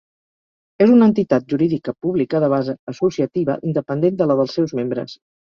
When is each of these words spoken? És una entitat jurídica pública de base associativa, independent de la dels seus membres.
És 0.85 0.93
una 0.93 1.09
entitat 1.11 1.45
jurídica 1.53 1.93
pública 2.05 2.41
de 2.45 2.49
base 2.55 2.75
associativa, 2.93 3.59
independent 3.73 4.19
de 4.25 4.31
la 4.33 4.41
dels 4.43 4.59
seus 4.61 4.77
membres. 4.83 5.17